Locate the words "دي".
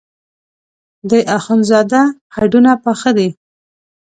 3.17-3.29